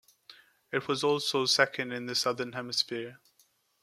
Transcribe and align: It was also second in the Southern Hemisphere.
It 0.71 0.87
was 0.87 1.03
also 1.03 1.45
second 1.45 1.91
in 1.91 2.07
the 2.07 2.15
Southern 2.15 2.53
Hemisphere. 2.53 3.19